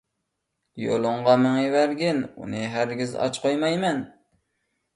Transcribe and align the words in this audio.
يولۇڭغا 0.83 1.35
مېڭىۋەرگىن، 1.43 2.23
ئۇنى 2.31 2.65
ھەرگىز 2.77 3.17
ئاچ 3.21 3.41
قويمايمەن. 3.47 4.05